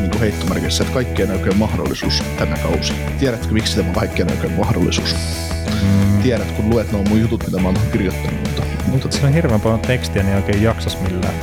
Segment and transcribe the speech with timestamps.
[0.00, 2.92] Niin kuin heittomerkissä, että kaikkien oikein mahdollisuus tämä kausi.
[3.18, 5.16] Tiedätkö, miksi tämä on kaikkien oikein mahdollisuus?
[5.82, 6.22] Mm.
[6.22, 9.60] Tiedät, kun luet nuo mun jutut, mitä mä oon kirjoittanut, mutta, Mutta siinä on hirveän
[9.60, 11.34] paljon tekstiä, niin ei oikein jaksas millään.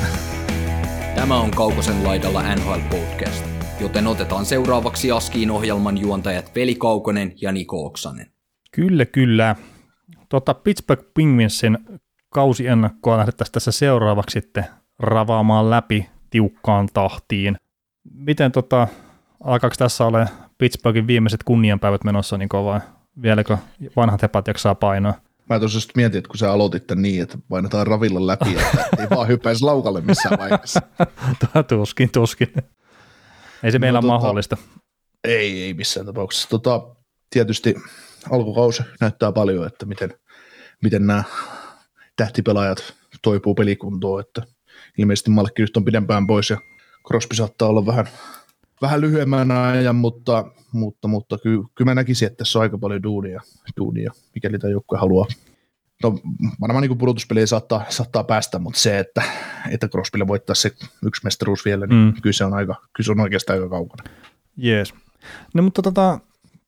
[1.15, 3.45] Tämä on Kaukosen laidalla NHL Podcast,
[3.81, 8.27] joten otetaan seuraavaksi Askiin ohjelman juontajat Veli Kaukonen ja Niko Oksanen.
[8.71, 9.55] Kyllä, kyllä.
[10.29, 11.77] Tota Pittsburgh Penguinsin
[12.29, 14.65] kausiennakkoa lähdettäisiin tässä seuraavaksi sitten
[14.99, 17.57] ravaamaan läpi tiukkaan tahtiin.
[18.13, 18.87] Miten tota,
[19.43, 20.27] alkaako tässä ole
[20.57, 22.79] Pittsburghin viimeiset kunnianpäivät menossa niin vai
[23.21, 23.57] vieläkö
[23.95, 25.13] vanhat hepat jaksaa painoa?
[25.49, 28.87] mä tosiaan just mietin, että kun sä aloitit tän niin, että painetaan ravilla läpi, että
[28.99, 30.81] ei vaan hyppäisi laukalle missään vaiheessa.
[31.69, 32.53] tuskin, tuskin.
[33.63, 34.57] Ei se No meillä ole tota- mahdollista.
[35.23, 36.49] Ei, ei missään tapauksessa.
[36.49, 36.95] Tota,
[37.29, 37.75] tietysti
[38.31, 40.13] alkukausi näyttää paljon, että miten,
[40.83, 41.23] miten nämä
[42.15, 44.41] tähtipelaajat toipuu pelikuntoon, että
[44.97, 46.57] ilmeisesti Malkki nyt on pidempään pois ja
[47.07, 48.05] Crosby saattaa olla vähän,
[48.81, 53.03] vähän lyhyemmän ajan, mutta, mutta, mutta kyllä, kyllä mä näkisin, että tässä on aika paljon
[53.03, 53.41] duunia,
[53.77, 55.25] duunia mikäli tämä joukkue haluaa.
[56.03, 56.19] No
[56.61, 59.21] varmaan niin pudotuspeliä saattaa, saattaa päästä, mutta se, että,
[59.69, 60.71] että Crosbylle voittaa se
[61.05, 62.05] yksi mestaruus vielä, niin Mm.
[62.05, 62.21] mm.
[62.21, 64.09] kyllä, se on aika, kyllä se on oikeastaan aika kaukana.
[64.57, 64.93] Jees.
[65.53, 66.19] No mutta tota,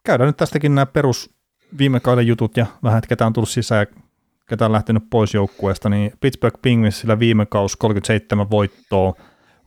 [0.04, 1.30] käydään nyt tästäkin nämä perus
[1.78, 4.02] viime kauden jutut ja vähän, että ketä on tullut sisään ja
[4.50, 9.14] ketä on lähtenyt pois joukkueesta, niin Pittsburgh Penguinsillä viime kaus 37 voittoa,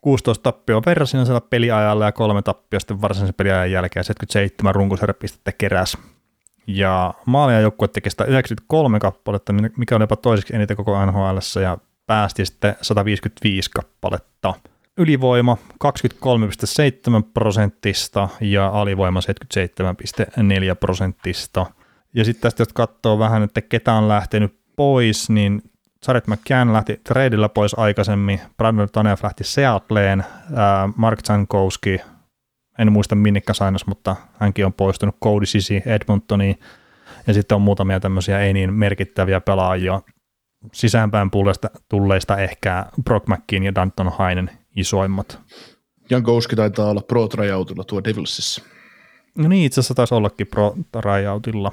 [0.01, 5.99] 16 tappioa verrasinnaisella peliajalla ja kolme tappioa sitten varsinaisen peliajan jälkeen 77 runkosarjapistettä keräs.
[6.67, 12.47] Ja maalia joukkue teki 193 kappaletta, mikä on jopa toiseksi eniten koko NHL ja päästi
[12.47, 14.55] sitten 155 kappaletta.
[14.97, 15.89] Ylivoima 23,7
[17.35, 21.67] prosentista ja alivoima 77,4 prosentista.
[22.15, 25.70] Ja sitten tästä, jos katsoo vähän, että ketä on lähtenyt pois, niin
[26.05, 30.25] Saret McCann lähti tradeilla pois aikaisemmin, Brandon Tanev lähti Seattleen,
[30.97, 32.01] Mark Jankowski,
[32.79, 36.59] en muista minnikka sainas, mutta hänkin on poistunut, Cody Sisi Edmontoniin,
[37.27, 40.03] ja sitten on muutamia tämmöisiä ei niin merkittäviä pelaajia,
[40.73, 45.39] sisäänpäin tulleista, tulleista ehkä Brock McKean ja Danton Hainen isoimmat.
[46.11, 48.63] Jankowski taitaa olla pro tryoutilla tuo Devilsissa.
[49.39, 51.73] No niin, itse asiassa taisi ollakin pro tryoutilla.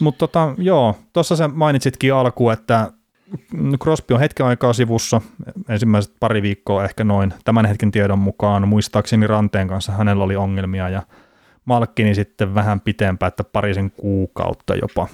[0.00, 2.92] Mutta tota, joo, tuossa sä mainitsitkin alkuun, että
[3.82, 5.20] Crosby on hetken aikaa sivussa,
[5.68, 10.88] ensimmäiset pari viikkoa ehkä noin, tämän hetken tiedon mukaan, muistaakseni Ranteen kanssa hänellä oli ongelmia
[10.88, 11.02] ja
[11.64, 15.08] Malkkini sitten vähän pitempään, että parisen kuukautta jopa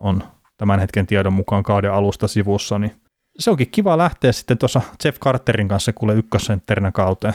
[0.00, 0.22] on
[0.56, 2.92] tämän hetken tiedon mukaan kauden alusta sivussa, niin
[3.38, 7.34] se onkin kiva lähteä sitten tuossa Jeff Carterin kanssa kuule ykkössentterinä kauteen.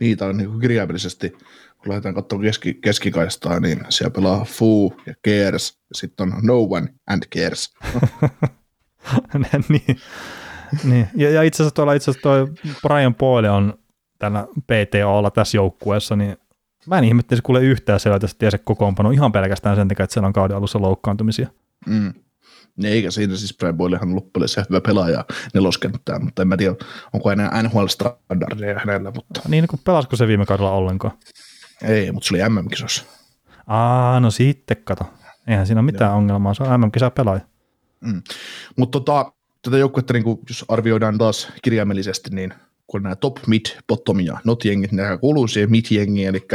[0.00, 1.30] Niitä on niin kirjaimellisesti,
[1.78, 6.58] kun lähdetään katsomaan keski, keskikaistaa, niin siellä pelaa Foo ja Cares, ja sitten on No
[6.70, 7.74] One and Cares.
[9.68, 9.96] niin,
[10.84, 11.08] niin.
[11.14, 12.46] Ja, ja itse asiassa tuolla itse asiassa toi
[12.88, 13.74] Brian Boyle on
[14.18, 16.36] tällä PTOlla tässä joukkueessa, niin
[16.86, 20.14] mä en ihmettelisi kuule yhtään siellä tästä tiedä se kokoonpano ihan pelkästään sen takia, että
[20.14, 21.48] siellä on kauden alussa loukkaantumisia.
[21.86, 22.12] Mm.
[22.84, 25.24] Eikä siinä siis Brian Boylehan loppujen hyvä pelaaja
[25.54, 26.74] neloskenttää, mutta en mä tiedä,
[27.12, 31.14] onko enää NHL-standardeja hänellä, mutta Niin, kun pelasko se viime kaudella ollenkaan?
[31.82, 33.04] ei, mutta se oli MM-kisossa.
[33.66, 35.04] Aa, no sitten kato.
[35.46, 36.18] Eihän siinä ole mitään Joo.
[36.18, 37.40] ongelmaa, se on MM-kisa pelaaja.
[38.02, 38.22] Mm.
[38.76, 39.32] Mutta tota,
[39.62, 42.54] tätä joukkuetta, niin jos arvioidaan taas kirjaimellisesti, niin
[42.86, 46.46] kun nämä top, mid, bottom ja not jengit, ne kuuluu siihen mid jengiin, eli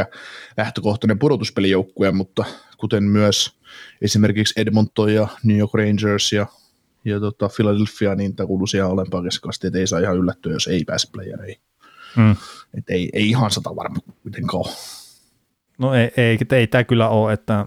[0.56, 2.44] lähtökohtainen pudotuspelijoukkue, mutta
[2.76, 3.58] kuten myös
[4.02, 6.46] esimerkiksi Edmonton ja New York Rangers ja,
[7.04, 10.66] ja tota Philadelphia, niin tämä kuuluu siihen alempaan keskikasti, että ei saa ihan yllättyä, jos
[10.66, 11.60] ei pääse playereihin.
[12.16, 12.36] Mm.
[12.78, 14.74] Et ei, ei ihan sata varma kuitenkaan ole.
[15.78, 17.66] No ei, ei, ei tämä kyllä ole, että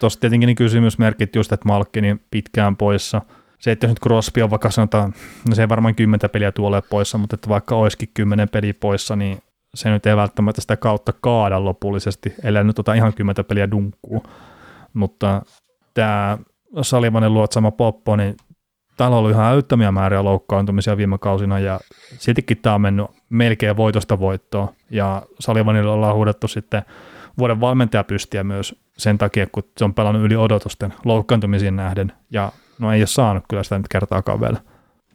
[0.00, 3.22] tuossa tietenkin niin kysymysmerkit just, että Malkkini pitkään poissa.
[3.58, 5.14] Se, että jos nyt Crosby on vaikka sanotaan,
[5.48, 9.16] no se ei varmaan kymmentä peliä tuolle poissa, mutta että vaikka olisikin kymmenen peliä poissa,
[9.16, 9.38] niin
[9.74, 14.22] se nyt ei välttämättä sitä kautta kaada lopullisesti, ellei nyt ota ihan kymmentä peliä dunkkuu.
[14.94, 15.42] Mutta
[15.94, 16.38] tämä
[16.82, 18.36] Salivanen luotsama poppo, niin
[18.96, 21.80] täällä on ollut ihan älyttömiä määriä loukkaantumisia viime kausina ja
[22.18, 26.82] siltikin tämä on mennyt melkein voitosta voittoon ja Salivanille ollaan huudettu sitten
[27.38, 32.92] vuoden valmentajapystiä myös sen takia, kun se on pelannut yli odotusten loukkaantumisiin nähden ja no
[32.92, 34.60] ei ole saanut kyllä sitä nyt kertaakaan vielä.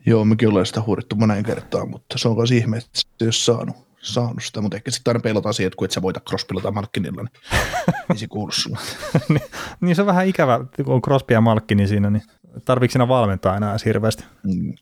[0.06, 3.25] Joo, mekin ollaan sitä huudettu monen kertaan, mutta se on myös ihme, että se ei
[3.25, 3.75] ole saanut.
[4.01, 6.71] saanut sitä, mutta ehkä sitten aina peilataan siihen, että kun et sä voita Crosbylla tai
[6.71, 7.31] Malkinilla, niin
[8.12, 8.80] ei se kuulu sulle.
[9.30, 9.42] niin,
[9.81, 12.24] niin se on vähän ikävä, kun on Crosby ja Malkkini siinä, niin
[12.66, 14.24] tarviiko siinä valmentaa enää hirveästi?
[14.44, 14.74] Mm,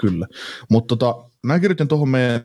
[0.00, 0.26] kyllä,
[0.70, 2.42] mutta tota, mä kirjoitin tuohon meidän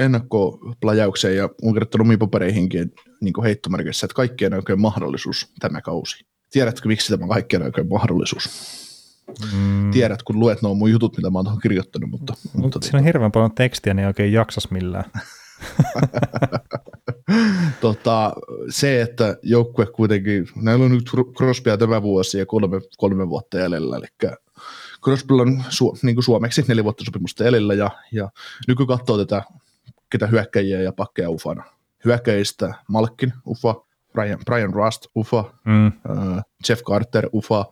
[0.00, 6.24] ennakkoplajaukseen ja olen kirjoittanut omiin papereihinkin niin heittomerkissä, että kaikkien oikein mahdollisuus tämä kausi.
[6.50, 8.50] Tiedätkö, miksi tämä on kaikkien oikein mahdollisuus?
[9.52, 9.90] Mm.
[9.90, 12.10] Tiedät, kun luet nuo mun jutut, mitä mä oon tuohon kirjoittanut.
[12.10, 15.04] Mutta, mutta, mutta siinä on hirveän paljon tekstiä, niin ei oikein jaksas millään.
[17.80, 18.32] tota,
[18.68, 23.96] se, että joukkue kuitenkin, näillä on nyt Crosbya tämä vuosi ja kolme, kolme vuotta jäljellä,
[23.96, 24.06] eli
[25.04, 28.30] Crosbylla on su, niin kuin suomeksi neljä vuotta sopimusta jäljellä ja, ja
[28.68, 29.42] nyky katsoo tätä,
[30.10, 31.64] ketä hyökkäjiä ja pakkeja ufana.
[32.04, 33.74] Hyökkäjistä Malkin, ufa,
[34.12, 35.86] Brian, Brian Rust, ufa, mm.
[35.86, 37.64] uh, Jeff Carter, ufa,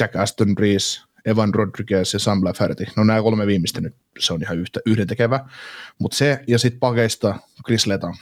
[0.00, 2.86] Jack Aston Reese, Evan Rodriguez ja Sam Lafferty.
[2.96, 5.48] No nämä kolme viimeistä nyt, se on ihan yhtä, yhdentekevä.
[5.98, 7.34] Mutta se ja sitten pakeista
[7.66, 8.14] Chris Leta,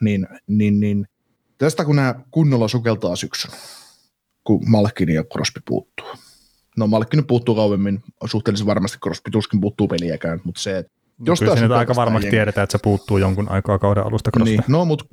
[0.00, 1.06] niin, niin, niin
[1.58, 3.50] tästä kun nämä kunnolla sukeltaa syksyn,
[4.44, 6.06] kun Malkin ja Crosby puuttuu.
[6.76, 10.92] No Malkin puuttuu kauemmin, suhteellisen varmasti Crosby tuskin puuttuu peliäkään, mutta se, että
[11.26, 12.36] jos Kyllä siinä aika varmasti jengi.
[12.36, 14.30] tiedetään, että se puuttuu jonkun aikaa kauden alusta.
[14.44, 15.04] Niin, no mutta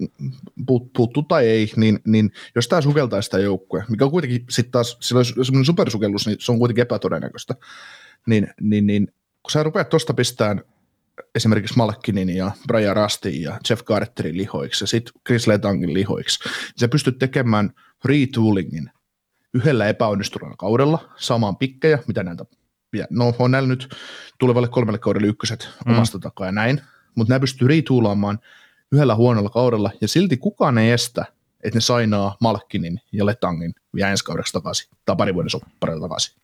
[0.66, 4.72] puut, puuttuu tai ei, niin, niin jos tämä sukeltaa sitä joukkueen, mikä on kuitenkin sitten
[4.72, 7.56] taas, sillä olisi semmoinen supersukellus, niin se on kuitenkin epätodennäköistä,
[8.28, 9.08] niin, niin, niin
[9.44, 10.62] kun sä rupeat tuosta pistämään
[11.36, 16.80] esimerkiksi Malkkinin ja Brian Rustin ja Jeff Carterin lihoiksi ja sitten Chris Letangin lihoiksi, niin
[16.80, 17.72] sä pystyt tekemään
[18.06, 18.92] retoolingin
[19.54, 22.24] yhdellä epäonnistuneella kaudella, saamaan pikkejä, mitä
[22.98, 23.96] näitä no on näillä nyt
[24.40, 25.94] tulevalle kolmelle kaudelle ykköset mm.
[25.94, 26.82] omasta takaa ja näin,
[27.16, 28.40] mutta nämä pystyy rituulaamaan
[28.92, 31.26] yhdellä huonolla kaudella, ja silti kukaan ei estä,
[31.64, 36.42] että ne sainaa Malkkinin ja Letangin vielä ensi kaudeksi takaisin, tai pari vuoden sopparilla takaisin.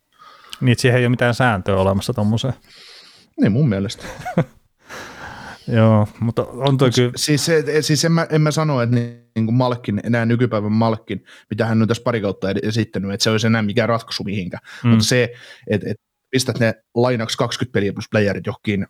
[0.61, 2.53] Niin, siihen ei ole mitään sääntöä olemassa tuommoiseen.
[3.41, 4.05] Niin mun mielestä.
[5.67, 7.11] Joo, mutta on toi kyllä...
[7.15, 7.45] Siis,
[7.81, 11.65] siis en, mä, en mä sano, että niin, niin kuin Malkin, enää nykypäivän Malkin, mitä
[11.65, 14.63] hän on tässä pari kautta esittänyt, että se olisi enää mikään ratkaisu mihinkään.
[14.83, 14.89] Mm.
[14.89, 15.33] Mutta se,
[15.67, 16.03] että, että
[16.33, 18.88] pistät ne lainaksi 20 peliä plus playerit johonkin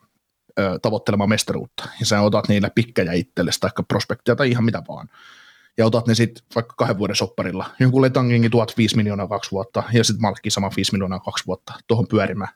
[0.59, 5.09] ö, tavoittelemaan mestaruutta, ja sä otat niillä pikkejä itsellesi, tai prospektia tai ihan mitä vaan,
[5.77, 9.83] ja otat ne sitten vaikka kahden vuoden sopparilla, jonkun Letangingin tuot 5 miljoonaa kaksi vuotta,
[9.93, 12.49] ja sitten Malkki sama 5 miljoonaa kaksi vuotta tuohon pyörimään.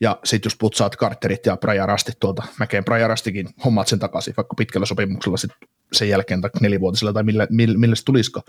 [0.00, 4.34] Ja sitten jos putsaat Carterit ja Brian Rastit tuolta mäkeen, Brian Rastikin hommaat sen takaisin,
[4.36, 5.50] vaikka pitkällä sopimuksella sit
[5.92, 8.40] sen jälkeen tai nelivuotisella tai millä, millä, millä se tulisiko,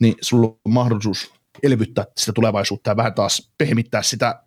[0.00, 4.42] niin sulla on mahdollisuus elvyttää sitä tulevaisuutta ja vähän taas pehmittää sitä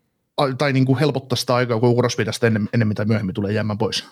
[0.57, 3.78] tai niin kuin helpottaa sitä aikaa, kun Crosby tästä ennen, ennen mitä myöhemmin tulee jäämään
[3.78, 4.07] pois.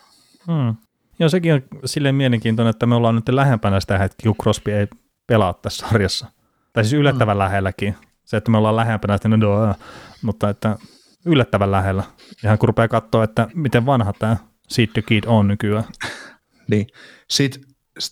[0.48, 0.76] Hmm.
[1.20, 4.88] Joo, sekin on silleen mielenkiintoinen, että me ollaan nyt lähempänä sitä hetkeä, kun Crosby ei
[5.28, 6.28] pelaa tässä sarjassa.
[6.74, 7.40] Tai siis yllättävän hmm.
[7.40, 7.96] lähelläkin.
[8.26, 9.76] Se, että me ollaan lähempänä sitä, no,
[10.22, 10.78] mutta että
[11.26, 12.04] yllättävän lähellä.
[12.44, 14.38] Ihan kun rupeaa katsoa, että miten vanha tämä
[14.68, 15.84] Seed the Kid on nykyään.
[16.72, 16.88] niin.
[17.30, 17.62] Sitten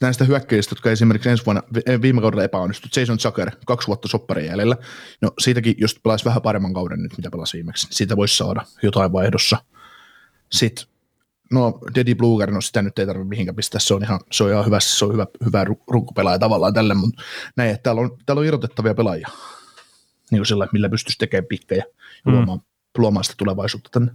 [0.01, 1.63] näistä hyökkäjistä, jotka esimerkiksi ensi vuonna,
[2.01, 4.77] viime kaudella epäonnistui, Jason Zucker, kaksi vuotta sopparin jäljellä,
[5.21, 8.61] no siitäkin, jos pelaisi vähän paremman kauden nyt, mitä pelasi viimeksi, niin siitä voisi saada
[8.83, 9.57] jotain vaihdossa.
[10.51, 10.85] Sitten,
[11.51, 14.51] no Dedi Bluger, no sitä nyt ei tarvitse mihinkään pistää, se on ihan, se on
[14.51, 17.23] ihan hyvä, se on hyvä, hyvä runkopelaaja tavallaan tälle, mutta
[17.55, 19.27] näin, että täällä on, täällä on irrotettavia pelaajia,
[20.31, 21.83] niin kuin sillä, millä pystyisi tekemään pikkejä
[22.25, 22.33] ja mm.
[22.33, 22.59] luomaan,
[22.97, 24.11] luomaan sitä tulevaisuutta tänne.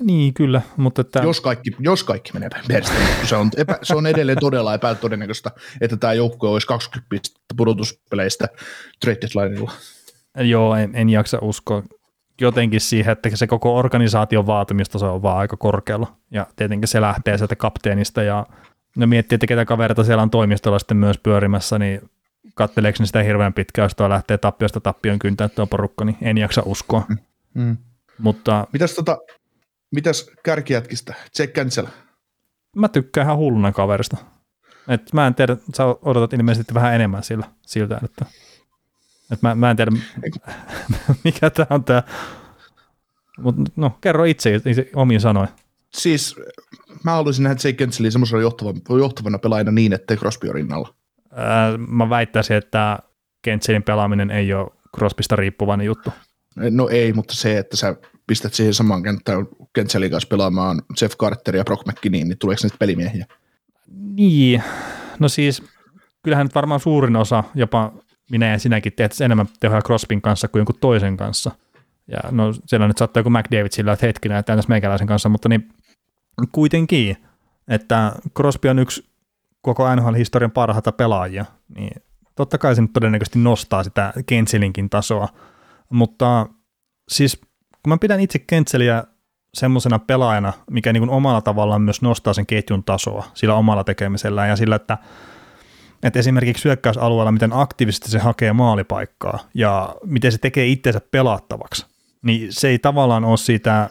[0.00, 0.62] Niin, kyllä.
[0.76, 1.18] Mutta että...
[1.18, 5.50] jos, kaikki, jos kaikki menee perstään, se on, epä, se on edelleen todella epätodennäköistä,
[5.80, 8.48] että tämä joukko olisi 20 pistettä pudotuspeleistä
[9.00, 9.72] trade lineilla.
[10.38, 11.82] Joo, en, en jaksa uskoa
[12.40, 14.44] jotenkin siihen, että se koko organisaation
[14.96, 16.16] se on vaan aika korkealla.
[16.30, 18.46] Ja tietenkin se lähtee sieltä kapteenista ja
[18.96, 22.10] ne miettii, että ketä kaverita siellä on toimistolla sitten myös pyörimässä, niin
[22.54, 26.38] katseleeko ne sitä hirveän pitkään, jos tuo lähtee tappiosta tappion kyntää tuo porukka, niin en
[26.38, 27.02] jaksa uskoa.
[27.08, 27.18] Mm.
[27.54, 27.76] mm.
[28.18, 29.18] Mutta, Mitäs tota,
[29.94, 31.14] Mitäs kärkijätkistä?
[31.38, 31.86] Jack Cancel.
[32.76, 34.16] Mä tykkään ihan hulluna kaverista.
[34.88, 38.26] Et mä en tiedä, sä odotat ilmeisesti vähän enemmän sillä, siltä, että
[39.32, 39.92] et mä, mä en tiedä,
[41.24, 42.02] mikä tämä on tämä.
[43.38, 45.48] Mutta no, kerro itse, itse omiin sanoin.
[45.94, 46.36] Siis
[47.04, 50.94] mä haluaisin nähdä Jake Kenselin semmoisena johtavana, johtavana pelaajana niin, ettei Crosby ole rinnalla.
[51.32, 52.98] Ää, mä väittäisin, että
[53.42, 56.12] Kentselin pelaaminen ei ole Crosbysta riippuvainen juttu.
[56.56, 57.96] No ei, mutta se, että sä
[58.26, 62.78] pistät siihen samaan kenttään Kentselin kanssa pelaamaan Jeff Carter ja Brock McKinnon, niin tuleeko niistä
[62.78, 63.26] pelimiehiä?
[63.88, 64.62] Niin,
[65.18, 65.62] no siis
[66.22, 67.92] kyllähän nyt varmaan suurin osa, jopa
[68.30, 71.50] minä ja sinäkin teet enemmän tehoja Crospin kanssa kuin jonkun toisen kanssa.
[72.08, 75.48] Ja no siellä nyt saattaa joku McDavid sillä, että hetkinen, että tässä meikäläisen kanssa, mutta
[75.48, 75.68] niin
[76.52, 77.16] kuitenkin,
[77.68, 79.08] että Crosby on yksi
[79.60, 81.44] koko NHL-historian parhaita pelaajia,
[81.76, 82.02] niin
[82.34, 85.28] totta kai se nyt todennäköisesti nostaa sitä Kentselinkin tasoa,
[85.90, 86.46] mutta
[87.08, 87.40] siis
[87.84, 89.04] kun mä pidän itse Kentseliä
[89.54, 94.48] semmoisena pelaajana, mikä niin kuin omalla tavallaan myös nostaa sen ketjun tasoa sillä omalla tekemisellään
[94.48, 94.98] ja sillä, että,
[96.02, 101.86] että esimerkiksi syökkäysalueella, miten aktiivisesti se hakee maalipaikkaa ja miten se tekee itsensä pelattavaksi,
[102.22, 103.90] niin se ei tavallaan ole siitä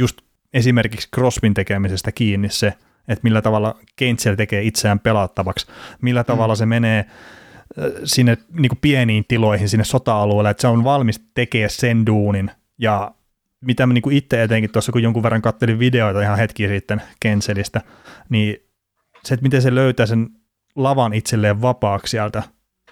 [0.00, 0.20] just
[0.52, 2.66] esimerkiksi Crosbyn tekemisestä kiinni se,
[3.08, 5.66] että millä tavalla Kentsel tekee itseään pelattavaksi,
[6.02, 6.58] millä tavalla mm.
[6.58, 11.70] se menee äh, sinne niin kuin pieniin tiloihin, sinne sota-alueelle, että se on valmis tekemään
[11.70, 13.14] sen duunin ja
[13.60, 17.80] mitä mä niin itse etenkin tuossa, kun jonkun verran kattelin videoita ihan hetki sitten Kenselistä,
[18.28, 18.56] niin
[19.24, 20.28] se, että miten se löytää sen
[20.76, 22.42] lavan itselleen vapaaksi sieltä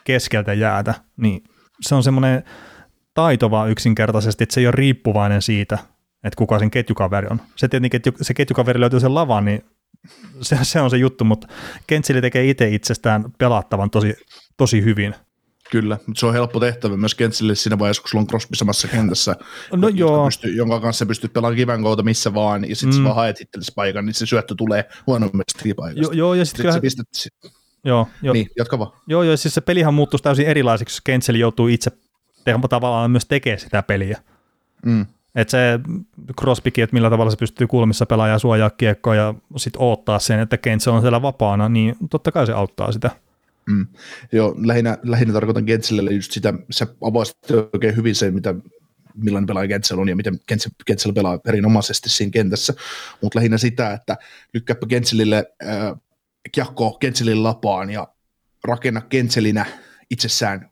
[0.05, 1.45] keskeltä jäätä, niin
[1.81, 2.45] se on semmoinen
[3.15, 5.79] taitova yksinkertaisesti, että se ei ole riippuvainen siitä,
[6.25, 7.41] että kuka sen ketjukaveri on.
[7.57, 9.65] Se tietenkin, että se ketjukaveri löytyy sen lavan, niin
[10.43, 11.49] se, se on se juttu, mutta
[11.87, 14.15] Kentseli tekee itse itsestään pelattavan tosi,
[14.57, 15.15] tosi hyvin.
[15.71, 18.89] Kyllä, mutta se on helppo tehtävä myös Kentsille siinä vaiheessa, kun sulla on Crosby samassa
[18.89, 19.37] kentässä,
[19.73, 20.25] no joo.
[20.25, 23.03] Pystyy, jonka kanssa pystyt pelaamaan kiven kautta missä vaan, ja sitten mm.
[23.03, 26.03] sä vaan haet itsellesi paikan, niin se syöttö tulee huonommasta paikasta.
[26.03, 26.81] Joo, joo ja sitten sit kyllähän...
[26.81, 27.07] pistät...
[27.85, 28.33] Joo, joo.
[28.33, 28.93] Niin, jatka vaan.
[29.07, 31.91] Joo, joo, siis se pelihan muuttuisi täysin erilaiseksi, jos Kentseli joutuu itse
[32.71, 34.21] tavallaan myös tekemään sitä peliä.
[34.85, 35.07] Mm.
[35.35, 35.81] Että se
[36.41, 40.41] Crosbykin, että millä tavalla se pystyy kulmissa pelaamaan ja suojaa kiekkoa ja sitten odottaa sen,
[40.41, 43.11] että Kentse on siellä vapaana, niin totta kai se auttaa sitä.
[43.71, 43.87] Mm.
[44.33, 47.37] Joo, lähinnä, lähinnä tarkoitan Gentselle just sitä, sä avasit
[47.73, 48.55] oikein hyvin sen, mitä,
[49.15, 50.41] millainen pelaaja Gentsel on ja miten
[50.87, 52.75] Gentsel pelaa erinomaisesti siinä kentässä,
[53.23, 54.17] mutta lähinnä sitä, että
[54.55, 56.01] lykkääpä Gentselille äh,
[56.53, 58.09] kiekko Gentselin lapaan ja
[58.65, 59.67] rakenna Gentselinä
[60.11, 60.71] itsessään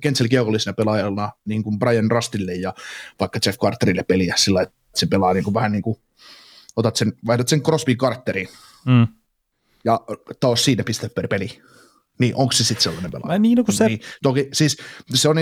[0.00, 2.74] Kentsel kiekollisena pelaajana niin kuin Brian Rustille ja
[3.20, 5.96] vaikka Jeff Carterille peliä sillä, että se pelaa niin kuin vähän niin kuin,
[6.76, 8.48] otat sen, vaihdat sen Crosby Carteriin
[8.86, 9.06] mm.
[9.84, 10.00] ja
[10.40, 11.62] taas siinä piste per peli.
[12.18, 13.38] Niin, onko se sitten sellainen pelaaja?
[13.38, 13.86] Niin, no kun se...
[13.86, 14.76] Niin, toki, siis
[15.14, 15.36] se on,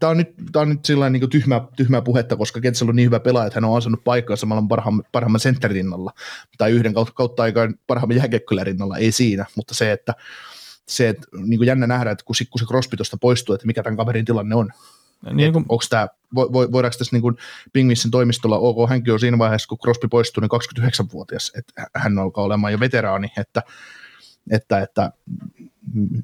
[0.00, 3.06] tämä on nyt, tää on nyt sillä niin tyhmää, tyhmää puhetta, koska Kentsel on niin
[3.06, 6.12] hyvä pelaaja, että hän on ansannut paikkaa samalla parhaamman, parhaamman sentterin rinnalla,
[6.58, 10.14] tai yhden kautta, kautta aikaan parhaamman jääkekkölän rinnalla, ei siinä, mutta se, että
[10.88, 13.82] se, että niin kuin jännä nähdä, että kun, kun se Crosby tuosta poistuu, että mikä
[13.82, 14.70] tämän kaverin tilanne on.
[15.32, 15.64] Niin kun...
[15.68, 17.36] Onko tämä, vo, vo, voidaanko tässä niin
[17.72, 20.50] Pingvissin toimistolla, ok, hänkin on siinä vaiheessa, kun Crosby poistuu, niin
[20.82, 23.62] 29-vuotias, että hän alkaa olemaan jo veteraani, että,
[24.50, 25.12] että, että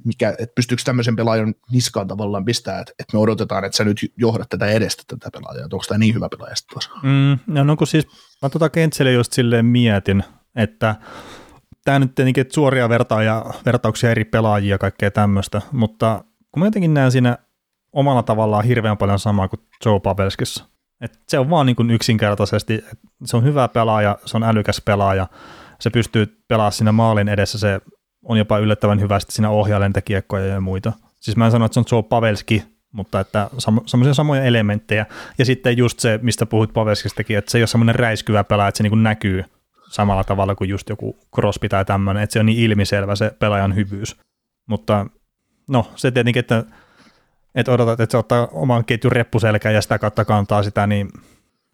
[0.04, 4.12] mikä, että pystyykö tämmöisen pelaajan niskaan tavallaan pistää, että, että me odotetaan, että sä nyt
[4.16, 7.76] johdat tätä edestä tätä pelaajaa, että onko tämä niin hyvä pelaaja sitten mm, no, no
[7.76, 8.06] kun siis
[8.42, 10.24] mä tuota Kentselle just silleen mietin,
[10.56, 10.96] että
[11.84, 16.66] tämä nyt tietenkin että suoria vertauja, vertauksia eri pelaajia ja kaikkea tämmöistä, mutta kun mä
[16.66, 17.38] jotenkin näen siinä
[17.92, 20.64] omalla tavallaan hirveän paljon samaa kuin Joe Pavelskissa.
[21.00, 24.82] Et se on vaan niin kuin yksinkertaisesti, että se on hyvä pelaaja, se on älykäs
[24.84, 25.26] pelaaja,
[25.80, 27.80] se pystyy pelaamaan siinä maalin edessä, se
[28.28, 30.92] on jopa yllättävän hyvästi siinä ohjaa lentäkiekkoja ja muita.
[31.20, 33.50] Siis mä en sano, että se on Joe Pavelski, mutta että
[33.86, 35.06] semmoisia samoja elementtejä.
[35.38, 38.78] Ja sitten just se, mistä puhuit Pavelskistakin, että se ei ole semmoinen räiskyvä pelaaja, että
[38.78, 39.44] se niin näkyy
[39.90, 43.74] samalla tavalla kuin just joku Crosby tai tämmöinen, että se on niin ilmiselvä se pelaajan
[43.74, 44.16] hyvyys.
[44.66, 45.06] Mutta
[45.68, 46.64] no, se tietenkin, että,
[47.54, 51.08] että odotat, että se ottaa oman ketjun reppuselkään ja sitä kautta kantaa sitä, niin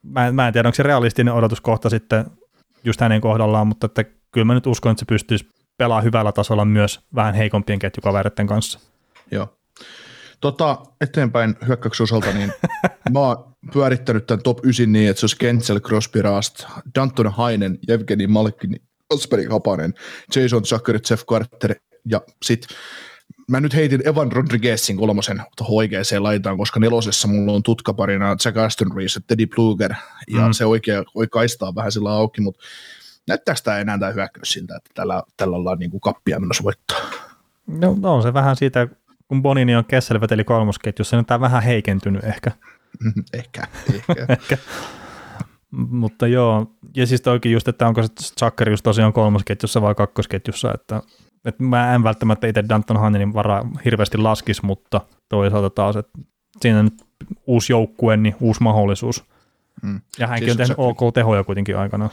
[0.02, 2.24] mä, mä en tiedä, onko se realistinen odotuskohta sitten
[2.84, 6.64] just hänen kohdallaan, mutta että kyllä mä nyt uskon, että se pystyisi pelaamaan hyvällä tasolla
[6.64, 8.78] myös vähän heikompien ketjukavereiden kanssa.
[9.30, 9.58] Joo.
[10.40, 12.52] Tota, eteenpäin hyökkäyksen osalta, niin
[13.12, 16.64] mä oon pyörittänyt tämän top 9 niin, että se olisi Kentsel, Crosby, Rast,
[16.94, 19.94] Danton Hainen, Evgeni Malkin, Osperi Hapanen,
[20.36, 21.74] Jason Zucker, Jeff Carter
[22.10, 22.76] ja sitten
[23.48, 28.96] mä nyt heitin Evan Rodriguezin kolmosen oikeaan laitaan, koska nelosessa mulla on tutkaparina Jack Aston
[28.96, 29.94] Reese, Teddy Pluger,
[30.30, 30.52] ja mm.
[30.52, 32.64] se oikea, oikea kaistaa vähän sillä auki, mutta
[33.28, 36.98] näyttääkö tämä enää tämä hyökkäys siltä, että tällä, tällä ollaan niin kuin kappia menossa voittaa?
[37.66, 38.88] No, no on se vähän siitä,
[39.28, 42.52] kun Bonini on Kessel veteli kolmosketjussa, niin tämä on vähän heikentynyt ehkä.
[43.32, 43.62] ehkä,
[43.94, 44.26] ehkä.
[44.32, 44.58] ehkä.
[45.70, 46.66] Mutta joo,
[46.96, 48.08] ja siis toikin just, että onko se
[48.40, 51.02] Zucker just tosiaan kolmosketjussa vai kakkosketjussa, että,
[51.44, 56.18] että mä en välttämättä itse Danton Hannenin varaa hirveästi laskisi, mutta toisaalta taas, että
[56.60, 56.94] siinä nyt
[57.46, 59.24] uusi joukkue, niin uusi mahdollisuus.
[59.82, 60.00] Mm.
[60.18, 62.10] Ja hänkin siis on tehnyt ok tehoja kuitenkin aikana.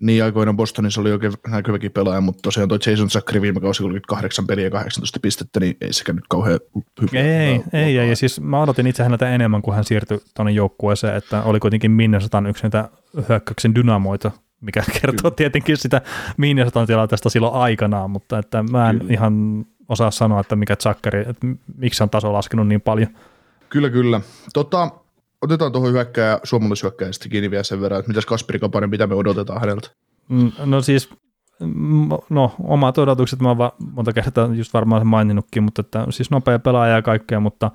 [0.00, 4.46] Niin, aikoinaan Bostonissa oli oikein näkyväkin pelaaja, mutta tosiaan tuo Jason Zachary viime kausi 38
[4.46, 6.60] peliä ja 18 pistettä, niin ei sekä nyt kauhean
[7.00, 7.20] hyvä.
[7.20, 10.52] Ei, ei, ei, ei, ja siis mä odotin itse häneltä enemmän, kun hän siirtyi tuonne
[10.52, 12.88] joukkueeseen, että oli kuitenkin Minnesotan yksi näitä
[13.28, 14.30] hyökkäyksen dynamoita,
[14.60, 15.36] mikä kertoo Kyllä.
[15.36, 16.02] tietenkin sitä
[16.36, 19.12] Minnesotan tilanteesta silloin aikanaan, mutta että mä en kyllä.
[19.12, 23.08] ihan osaa sanoa, että mikä Zachary, että miksi on taso laskenut niin paljon.
[23.68, 24.20] Kyllä, kyllä.
[24.52, 24.90] Tota,
[25.44, 29.60] otetaan tuohon hyökkääjä, suomalaishyökkääjästä kiinni vielä sen verran, että mitäs Kasperi Kapanen, mitä me odotetaan
[29.60, 29.90] häneltä?
[30.28, 31.10] Mm, no siis,
[32.30, 36.58] no omat odotukset mä oon monta kertaa just varmaan sen maininnutkin, mutta että, siis nopea
[36.58, 37.70] pelaaja ja kaikkea, mutta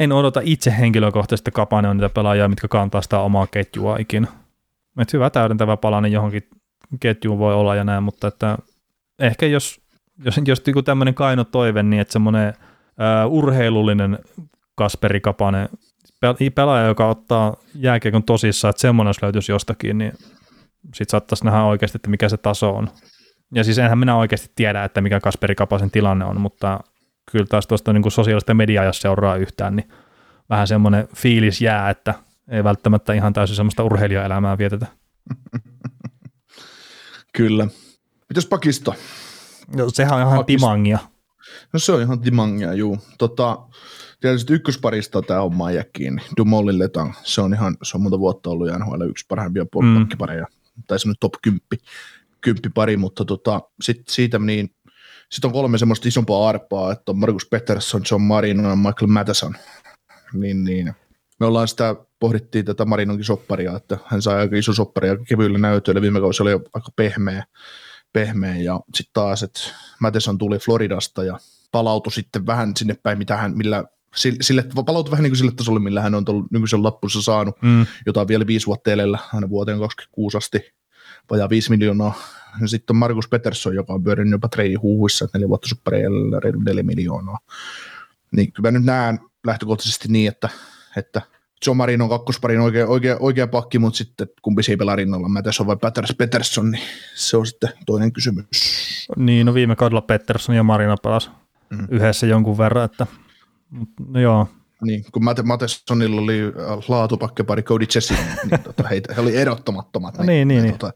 [0.00, 4.26] en odota itse henkilökohtaisesti Kapanen on niitä pelaajia, mitkä kantaa sitä omaa ketjua ikinä.
[4.98, 6.42] Että hyvä täydentävä palanen johonkin
[7.00, 8.58] ketjuun voi olla ja näin, mutta että
[9.18, 9.80] ehkä jos,
[10.24, 12.54] jos, jos tämmöinen kaino toive, niin että semmoinen
[13.28, 14.18] urheilullinen
[14.74, 15.68] Kasperi Kapanen,
[16.54, 20.12] pelaaja, joka ottaa jääkiekon tosissaan, että semmoinen jos löytyisi jostakin, niin
[20.84, 22.88] sitten saattaisi nähdä oikeasti, että mikä se taso on.
[23.54, 26.80] Ja siis enhän minä oikeasti tiedä, että mikä Kasperi Kapasen tilanne on, mutta
[27.32, 29.88] kyllä taas tuosta niin kuin sosiaalista mediaa, jos seuraa yhtään, niin
[30.50, 32.14] vähän semmoinen fiilis jää, että
[32.48, 34.86] ei välttämättä ihan täysin semmoista urheilijaelämää vietetä.
[37.36, 37.66] Kyllä.
[38.28, 38.94] Mitäs pakisto?
[39.76, 40.46] No, sehän on ihan pakisto.
[40.46, 40.98] timangia.
[41.72, 42.98] No se on ihan timangia, juu.
[43.18, 43.58] Tota,
[44.28, 46.22] tietysti ykkösparista tämä homma jää kiinni.
[46.36, 50.46] Dumolin Letang, se on ihan, se on monta vuotta ollut ja NHL yksi parhaimpia puolipakkipareja,
[50.76, 50.82] mm.
[50.86, 51.60] tai semmoinen top 10,
[52.40, 54.70] 10 pari, mutta tota, sit siitä niin,
[55.30, 59.54] sitten on kolme semmoista isompaa arpaa, että on Markus Peterson, John Marino ja Michael Matheson.
[60.32, 60.92] Niin, niin.
[61.40, 65.58] Me ollaan sitä, pohdittiin tätä Marinonkin sopparia, että hän sai aika iso soppari ja kevyillä
[65.58, 66.02] näytöillä.
[66.02, 67.44] Viime kausi oli aika pehmeä,
[68.12, 69.60] pehmeä ja sitten taas, että
[70.00, 71.38] Matheson tuli Floridasta ja
[71.72, 75.80] palautui sitten vähän sinne päin, mitä hän, millä sille, palautui vähän niin kuin sille tasolle,
[75.80, 77.86] millä hän on tullut nykyisen lappunsa saanut, mm.
[78.06, 80.74] jota on vielä viisi vuotta edellä, aina vuoteen 26 asti,
[81.30, 82.14] vajaa viisi miljoonaa.
[82.60, 86.40] Ja sitten on Markus Peterson, joka on pyörinyt jopa treidin huuhuissa, että neljä vuotta suppareilla
[86.40, 87.38] reilu neljä miljoonaa.
[88.36, 90.48] Niin kyllä mä nyt näen lähtökohtaisesti niin, että,
[90.96, 91.22] että
[91.66, 95.66] John Marin on kakkosparin oikea, oikea, oikea pakki, mutta sitten kumpi siinä pelaa rinnalla, Mätäson
[95.66, 96.82] vai Peters Peterson, niin
[97.14, 98.46] se on sitten toinen kysymys.
[99.16, 101.30] Niin, no viime kaudella Peterson ja Marina pelasi
[101.70, 101.86] mm.
[101.90, 103.06] yhdessä jonkun verran, että
[104.08, 104.48] no joo.
[104.84, 106.40] Niin, kun Mate, Matessonilla oli
[106.88, 108.16] laatupakkepari Cody Chessin,
[108.50, 110.18] niin tota, he, he oli erottamattomat.
[110.18, 110.78] Niin, niin, niin, niin.
[110.78, 110.92] Tota,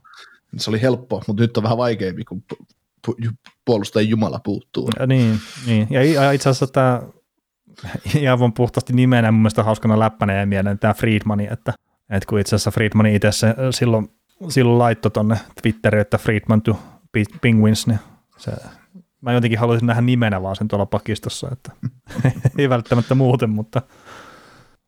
[0.56, 2.44] se oli helppo, mutta nyt on vähän vaikeampi, kun
[3.64, 4.90] puolustajan Jumala puuttuu.
[4.98, 5.88] Ja niin, niin.
[6.14, 7.02] ja itse asiassa tämä
[8.16, 11.72] ihan puhtaasti nimenä mun mielestä hauskana läppänä ja mieleen tämä Friedmani, että,
[12.10, 14.08] että kun itse asiassa Friedmani itse se silloin,
[14.48, 16.78] silloin laittoi tonne Twitteriin, että Friedman to
[17.40, 17.98] Penguins, niin
[18.36, 18.52] se,
[19.20, 21.72] mä jotenkin haluaisin nähdä nimenä vaan sen tuolla pakistossa, että
[22.58, 23.82] ei välttämättä muuten, mutta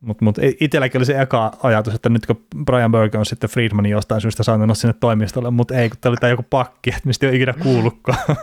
[0.01, 3.91] mutta mut itselläkin oli se eka ajatus, että nyt kun Brian Burke on sitten Friedmanin
[3.91, 7.25] jostain syystä saanut sinne toimistolle, mutta ei, kun tämä oli tämä joku pakki, että mistä
[7.25, 8.17] ei ole ikinä kuullutkaan.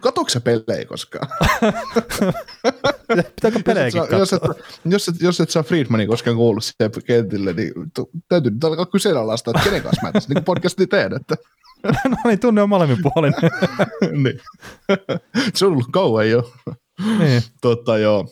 [0.00, 1.28] Katoiko sä pelejä koskaan?
[3.34, 4.18] Pitääkö pelejäkin katsoa?
[4.18, 4.42] Jos et,
[4.84, 7.72] jos, et, jos et saa Friedmanin koskaan kuullut siihen kentille, niin
[8.28, 11.16] täytyy nyt alkaa kyseenalaistaa, että kenen kanssa mä tässä niin podcasti teen.
[11.16, 11.36] Että.
[12.08, 13.34] no niin, tunne on molemmin puolin.
[14.22, 14.40] niin.
[15.54, 16.52] se on ollut kauan jo.
[17.18, 17.42] Niin.
[17.60, 18.28] Totta, joo.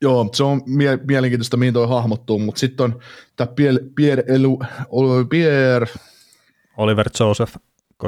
[0.00, 3.00] Joo, se on mie- mielenkiintoista, mihin toi hahmottuu, mutta sitten on
[3.36, 4.58] tämä Pierre, Pierre, Elu,
[5.30, 5.86] Pierre,
[6.76, 7.56] Oliver Joseph,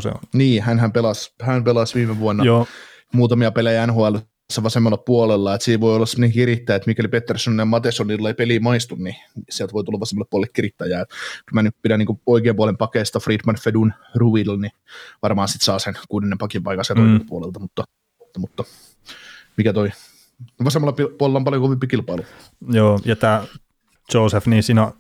[0.01, 0.21] se on.
[0.35, 2.67] Niin, hän pelasi, hän pelasi viime vuonna Joo.
[3.13, 4.17] muutamia pelejä NHL
[4.63, 8.61] vasemmalla puolella, että siinä voi olla sellainen kirittäjä, että mikäli Pettersson ja Matesonilla ei peli
[8.61, 9.17] maistu, niin
[9.51, 11.05] sieltä voi tulla vasemmalle puolelle kirittäjää.
[11.05, 14.73] Kun mä nyt pidän niin oikean puolen pakeista Friedman, Fedun, Ruil, niin
[15.23, 17.27] varmaan sitten saa sen kuudennen pakin paikan sieltä mm.
[17.27, 17.85] puolelta, mutta,
[18.19, 18.65] mutta, mutta
[19.57, 19.91] mikä toi
[20.65, 22.23] vasemmalla puolella on paljon kovimpi kilpailu.
[22.69, 23.45] Joo, ja tämä
[24.15, 24.93] Joseph, niin siinä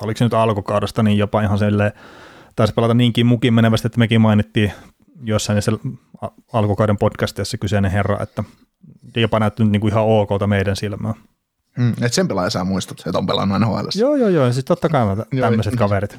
[0.00, 1.92] oliko se nyt alkukaudesta, niin jopa ihan silleen,
[2.56, 4.72] taisi pelata niinkin mukin menevästi, että mekin mainittiin
[5.24, 5.72] jossain niissä
[6.52, 8.44] alkukauden podcastissa kyseinen herra, että
[9.16, 11.14] jopa näyttänyt niin kuin ihan okolta meidän silmään.
[11.78, 13.86] Mm, et sen pelaaja sä muistat, että on pelannut NHL.
[13.94, 15.06] Joo, joo, joo, siis totta kai
[15.40, 16.18] tämmöiset kaverit.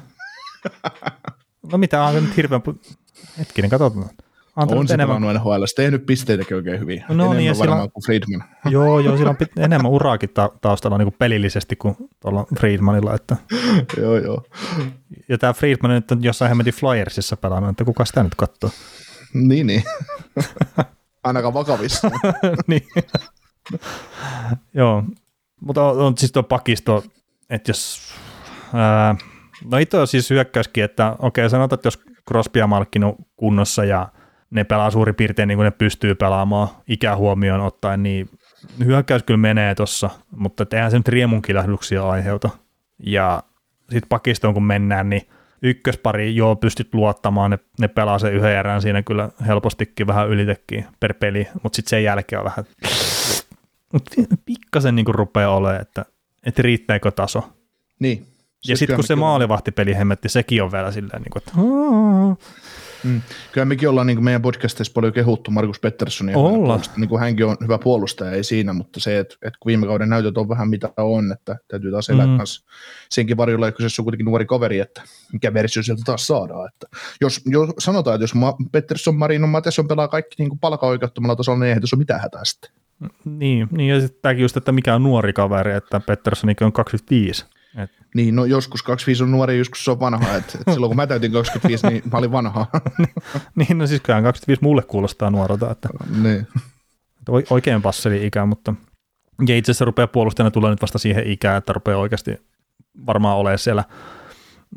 [1.72, 2.62] no mitä, on nyt hirveän...
[3.38, 4.10] Hetkinen, katsotaan.
[4.56, 5.22] Antanut on se enemmän...
[5.22, 7.04] pelannut NHL, tehnyt pisteitäkin oikein hyvin.
[7.08, 7.90] No enemmän niin, ja varmaan sillä...
[7.90, 8.44] kuin Friedman.
[8.64, 9.58] Joo, joo, sillä on pit...
[9.58, 13.14] enemmän uraakin ta- taustalla niin kuin pelillisesti kuin tuolla Friedmanilla.
[13.14, 13.36] Että...
[14.02, 14.44] joo, joo.
[15.28, 18.70] Ja tämä Friedman nyt on jossain hemmetin Flyersissa pelannut, että kuka sitä nyt katsoo?
[19.34, 19.82] niin, niin.
[21.24, 22.10] Ainakaan vakavissa.
[22.66, 22.82] niin.
[24.74, 25.04] joo,
[25.60, 27.04] mutta on, on siis tuo pakisto,
[27.50, 28.12] että jos...
[28.74, 29.16] Ää,
[29.70, 33.84] no itse on siis hyökkäyskin, että okei, sanotaan, että jos Crosby ja Malkin on kunnossa
[33.84, 34.08] ja
[34.50, 38.30] ne pelaa suurin piirtein niin kuin ne pystyy pelaamaan ikähuomioon ottaen, niin
[38.84, 42.50] hyökkäys kyllä menee tuossa, mutta eihän se nyt riemunkilähdyksiä aiheuta.
[43.06, 43.42] Ja
[43.90, 45.22] sitten pakistoon kun mennään, niin
[45.64, 50.86] ykköspari, joo, pystyt luottamaan, ne, ne pelaa se yhden erään siinä kyllä helpostikin vähän ylitekin
[51.00, 52.64] per peli, mutta sitten sen jälkeen on vähän,
[54.44, 56.04] pikkasen niin rupeaa olemaan, että,
[56.46, 57.50] että riittääkö taso.
[57.98, 58.26] Niin.
[58.68, 61.52] Ja sitten kun se maalivahtipeli hemmetti, sekin on vielä silleen, niin kuin, että
[63.04, 63.22] Mm.
[63.52, 66.38] Kyllä mekin ollaan niin meidän podcastissa paljon kehuttu Markus Petterssonia.
[66.38, 66.80] Olla.
[66.96, 70.08] Niin kuin hänkin on hyvä puolustaja, ei siinä, mutta se, että, että kun viime kauden
[70.08, 72.36] näytöt on vähän mitä on, että täytyy taas elää mm.
[72.36, 72.64] kanssa
[73.10, 76.68] senkin varjolla, että se on kuitenkin nuori kaveri, että mikä versio sieltä taas saadaan.
[76.68, 76.86] Että
[77.20, 81.68] jos, jos sanotaan, että jos Ma, Pettersson, Marino, Matesson pelaa kaikki niin palkaoikeuttomalla tasolla, niin
[81.68, 82.70] eihän tässä ole mitään hätää sitten.
[83.24, 87.44] Niin, niin ja sitten tämäkin just, että mikä on nuori kaveri, että Petterssonikin on 25.
[87.76, 90.36] Et, Niin, no joskus 25 on nuori, joskus se on vanha.
[90.36, 92.66] Et, et silloin kun mä täytin 25, niin mä olin vanha.
[93.56, 95.88] niin, no siis kyllähän 25 mulle kuulostaa nuorelta, että,
[96.22, 96.46] niin.
[97.18, 98.74] että oi- oikein passeli ikä, mutta
[99.46, 102.36] ja itse asiassa rupeaa puolustajana tulee nyt vasta siihen ikään, että rupeaa oikeasti
[103.06, 103.84] varmaan olemaan siellä,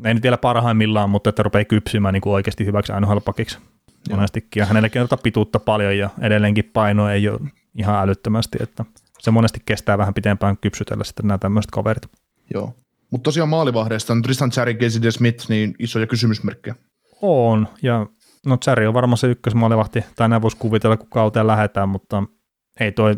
[0.04, 3.58] ei nyt vielä parhaimmillaan, mutta että rupeaa kypsymään niin kuin oikeasti hyväksi NHL-pakiksi
[4.10, 4.60] monestikin.
[4.60, 7.40] Ja hänelläkin on tota pituutta paljon ja edelleenkin paino ei ole
[7.74, 8.84] ihan älyttömästi, että
[9.18, 12.06] se monesti kestää vähän pitempään kypsytellä sitten nämä tämmöiset kaverit.
[12.54, 12.74] Joo.
[13.10, 16.74] Mutta tosiaan maalivahdeista on Tristan Cherry, Casey Smith, niin isoja kysymysmerkkejä.
[17.22, 18.06] On, ja
[18.46, 22.22] no Cherry on varmaan se ykkösmaalivahti, tai näin voisi kuvitella, kun kauteen lähdetään, mutta
[22.80, 23.14] ei toi,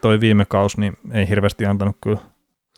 [0.00, 2.18] toi viime kaus, niin ei hirveästi antanut kyllä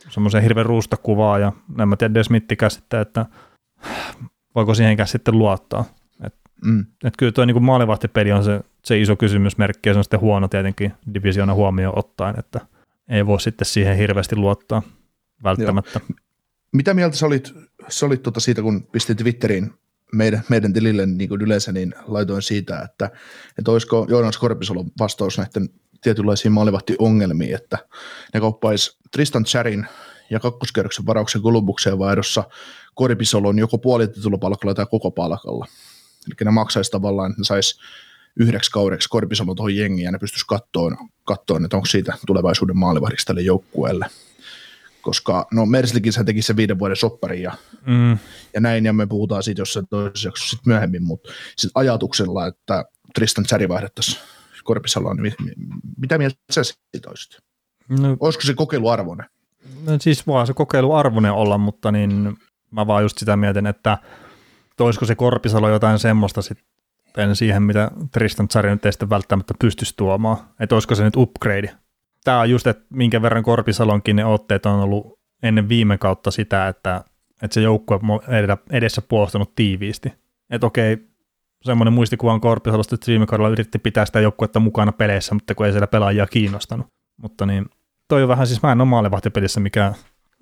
[0.09, 3.27] semmoisen hirveän ruusta kuvaa, ja en mä tiedä Desmittikään sitten, että
[4.55, 5.85] voiko siihenkään sitten luottaa.
[6.27, 6.35] Et,
[6.65, 6.87] Mm.
[7.05, 10.49] et kyllä tuo niin maalivahtipeli on se, se iso kysymysmerkki, ja se on sitten huono
[10.49, 12.61] tietenkin divisioona huomioon ottaen, että
[13.09, 14.83] ei voi sitten siihen hirveästi luottaa
[15.45, 16.01] välttämättä.
[16.73, 17.55] Mitä mieltä sä olit,
[17.89, 19.71] sä olit tota siitä, kun pistit Twitteriin
[20.13, 23.11] meidän, meidän tilille niin kuin yleensä, niin laitoin siitä, että,
[23.59, 25.69] että olisiko Joonas Korpisolon vastaus näiden
[26.03, 27.79] tietynlaisiin maalivahtiongelmiin, että
[28.35, 29.87] ne kauppaisi Tristan Charin
[30.31, 32.45] ja kakkoskerroksen varauksen Kolumbukseen vaihdossa
[32.95, 35.67] Korpisolon joko puolitetulla palkalla tai koko palkalla.
[36.27, 37.81] Eli ne maksaisi tavallaan, että ne saisi
[38.37, 43.27] yhdeksi kaudeksi Korpisolon tuohon jengiin ja ne pystyisi kattoon, kattoon, että onko siitä tulevaisuuden maalivahdiksi
[43.27, 44.07] tälle joukkueelle.
[45.09, 47.53] Koska no Merslikin se teki sen viiden vuoden sopparin ja
[47.87, 48.19] Mm,
[48.55, 52.85] ja näin, ja me puhutaan siitä jossain toisessa jaksossa sit myöhemmin, mutta sit ajatuksella, että
[53.15, 54.19] Tristan Cherry vaihdettaisiin
[54.65, 57.39] Korpisaloon, niin mi- mi- mitä mieltä sä siitä olisit?
[57.89, 59.27] no, Olisiko se kokeiluarvoinen?
[59.87, 62.37] No siis vaan se kokeilu arvoinen olla, mutta niin
[62.71, 63.99] mä vaan just sitä mietin, että
[64.81, 69.95] olisiko se Korpisalo jotain semmoista sitten siihen, mitä Tristan Tsari nyt ei sitten välttämättä pystyisi
[69.97, 70.37] tuomaan.
[70.61, 71.75] Että olisiko se nyt upgrade.
[72.29, 76.69] Tämä on just, että minkä verran Korpisalonkin ne otteet on ollut ennen viime kautta sitä,
[76.69, 77.05] että,
[77.43, 78.21] että se joukkue on
[78.71, 80.13] edessä puolustanut tiiviisti.
[80.51, 81.09] Että okei,
[81.63, 85.67] semmoinen muistikuva on Korpisalosta, että viime kaudella yritti pitää sitä joukkuetta mukana peleissä, mutta kun
[85.67, 86.87] ei siellä pelaajia kiinnostanut.
[87.23, 87.67] Mutta niin,
[88.09, 89.95] toi on vähän, siis mä en ole maalivahtipelissä mikään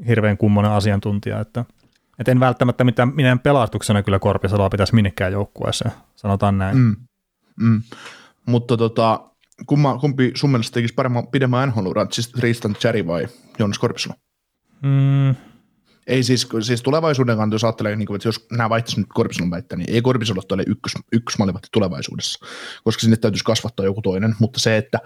[0.09, 1.65] hirveän kummonen asiantuntija, että,
[2.19, 6.77] että en välttämättä mitään, minä pelastuksena kyllä Korpisaloa pitäisi minnekään joukkueessa, sanotaan näin.
[6.77, 6.97] Mm.
[7.61, 7.83] Mm.
[8.47, 9.21] Mutta tota,
[9.67, 14.15] kumma, kumpi sun mielestä tekisi paremman, pidemmän nhl siis Tristan Cherry vai Jonas Korpisalo?
[14.83, 15.35] Mm,
[16.07, 19.51] Ei siis, siis tulevaisuuden kannalta, jos ajattelee, niin kuin, että jos nämä vaihtaisi nyt Korpisalon
[19.51, 22.47] väittää, niin ei Korpisalo ole ykkös, ykkösmaalivahti tulevaisuudessa,
[22.85, 24.99] koska sinne täytyisi kasvattaa joku toinen, mutta se, että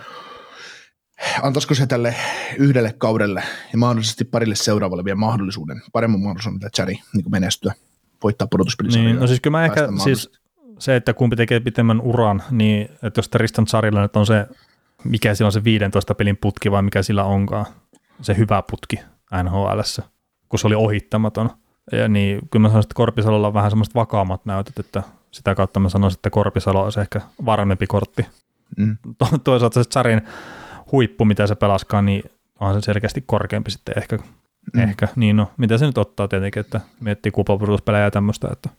[1.42, 2.14] antaisiko se tälle
[2.58, 7.74] yhdelle kaudelle ja mahdollisesti parille seuraavalle vielä mahdollisuuden, paremman mahdollisuuden, mitä Chari niin menestyä,
[8.22, 9.12] voittaa pudotuspelisarjoja.
[9.12, 10.30] niin, no siis kyllä mä ehkä, siis
[10.80, 14.46] se, että kumpi tekee pitemmän uran, niin että jos Tristan Sarilla nyt on se,
[15.04, 17.66] mikä sillä on se 15 pelin putki vai mikä sillä onkaan,
[18.22, 19.00] se hyvä putki
[19.42, 20.02] NHLssä,
[20.48, 21.50] kun se oli ohittamaton.
[21.92, 25.80] Ja niin kyllä mä sanoisin, että Korpisalolla on vähän semmoiset vakaammat näytöt, että sitä kautta
[25.80, 28.26] mä sanoisin, että Korpisalo olisi ehkä varmempi kortti.
[28.76, 28.96] Mm.
[29.18, 30.22] To- toisaalta se Zarin
[30.92, 34.18] huippu, mitä se pelaskaan, niin on se selkeästi korkeampi sitten ehkä.
[34.74, 34.80] Mm.
[34.82, 35.08] ehkä.
[35.16, 38.70] Niin no, mitä se nyt ottaa tietenkin, että miettii kupapudotuspelejä ja tämmöistä, että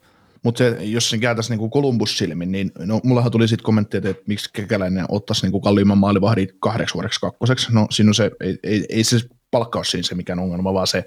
[0.44, 4.14] Mutta se, jos sen kääntäisi niin Columbus silmin, niin no, mullahan tuli sitten kommentti, että
[4.28, 7.68] miksi kekäläinen ottaisi niin kalliimman maalivahdin kahdeksi vuodeksi kakkoseksi.
[7.72, 9.20] No siinä on se, ei, ei, ei se
[9.52, 11.06] palkka ole siinä se mikään ongelma, vaan se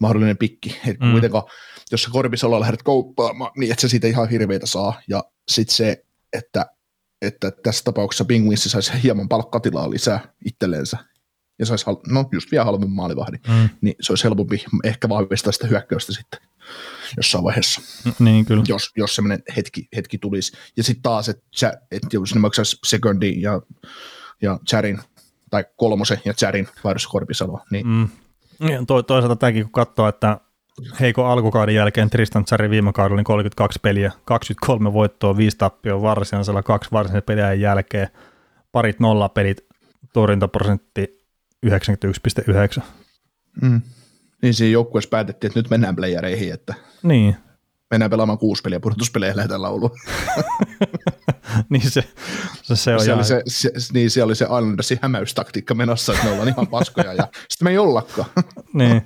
[0.00, 0.76] mahdollinen pikki.
[0.86, 1.12] Et Mm.
[1.12, 1.44] kuitenkaan,
[1.92, 5.00] jos sä Korpisalolla lähdet kauppaamaan, niin et sä siitä ihan hirveitä saa.
[5.08, 6.66] Ja sitten se, että,
[7.22, 10.98] että tässä tapauksessa Penguins saisi hieman palkkatilaa lisää itselleensä
[11.58, 13.68] ja saisi, hal- no just vielä halvemman maalivahdin, mm.
[13.80, 16.40] niin se olisi helpompi ehkä vahvistaa sitä hyökkäystä sitten
[17.16, 17.80] jossain vaiheessa
[18.18, 18.64] niin kyllä.
[18.68, 20.52] jos, jos semmoinen hetki, hetki tulisi.
[20.76, 23.60] Ja sitten taas, että et jos ne maksaisi sekundin ja,
[24.42, 24.98] ja Charin,
[25.50, 28.08] tai kolmosen ja Charin vaihdossa Korpisalo, niin mm.
[28.86, 30.40] To, toisaalta tämäkin, kun katsoo, että
[31.00, 36.62] heikon alkukauden jälkeen Tristan Tsari viime kaudella niin 32 peliä, 23 voittoa, 5 tappioa varsinaisella,
[36.62, 38.08] kaksi varsinaisen pelejä jälkeen,
[38.72, 39.66] parit nollapelit,
[40.12, 41.15] torjuntaprosentti
[41.66, 42.82] 91,9.
[43.62, 43.82] Mm.
[44.42, 47.36] niin siinä joukkueessa päätettiin, että nyt mennään playereihin, että Niin,
[47.90, 49.90] mennään pelaamaan kuusi peliä, pudotuspelejä ja lähdetään lauluun.
[51.70, 52.04] niin se,
[52.62, 56.24] se, se on ihan, oli se, se, niin siellä oli se Islandersin hämäystaktiikka menossa, että
[56.24, 58.28] me ollaan ihan paskoja ja sitten me ei ollakaan.
[58.72, 59.02] niin.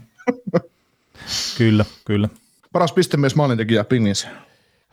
[1.58, 2.28] kyllä, kyllä.
[2.72, 4.26] Paras pistemies maalintekijä Penguins.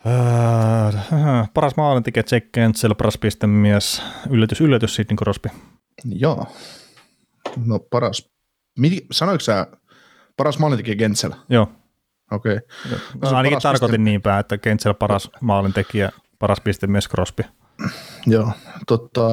[0.06, 5.50] Öö, paras maalintekijä Jack Kentsel, paras pistemies, yllätys, yllätys Sidney Crosby.
[6.06, 6.48] Joo.
[7.66, 8.30] No paras.
[8.80, 9.68] Miti, sanoiko sä
[10.38, 11.32] paras maalintekijä Gentsel?
[11.50, 11.68] Joo,
[12.32, 12.58] Okei.
[12.58, 13.00] Okay.
[13.22, 17.44] no, ainakin tarkoitin niin päin, että Kentsel paras maalintekijä, paras pistemies Crosby.
[18.26, 18.52] Joo,
[18.88, 19.30] tota,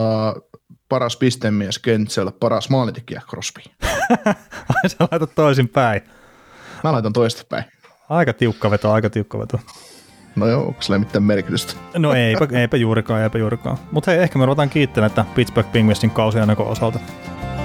[0.89, 3.61] paras pistemies Kentsel, paras maalintekijä Crosby.
[4.75, 6.03] Ai sä laitat toisin päin.
[6.85, 7.65] Mä laitan toista päin.
[8.09, 9.61] Aika tiukka veto, aika tiukka veto.
[10.37, 11.75] No joo, onko sillä mitään merkitystä?
[11.97, 13.79] No eipä, eipä juurikaan, eipä juurikaan.
[13.91, 16.99] Mutta hei, ehkä me ruvetaan kiittämään, että Pittsburgh Penguinsin kausi osalta.